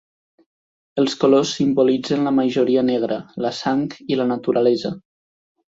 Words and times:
Els 1.01 1.15
colors 1.23 1.51
simbolitzen 1.59 2.25
la 2.29 2.33
majoria 2.41 2.87
negra, 2.89 3.21
la 3.47 3.55
sang 3.63 3.87
i 4.15 4.21
la 4.23 4.31
naturalesa. 4.35 4.99